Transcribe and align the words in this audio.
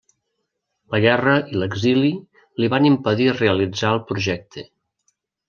La 0.95 1.01
guerra 1.03 1.35
i 1.51 1.59
l'exili 1.63 2.09
li 2.63 2.71
van 2.77 2.89
impedir 2.91 3.29
realitzar 3.37 3.93
el 3.99 4.03
projecte. 4.09 4.67